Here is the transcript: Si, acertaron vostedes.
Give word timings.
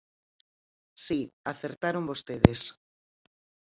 Si, 1.05 1.19
acertaron 1.51 2.07
vostedes. 2.11 2.61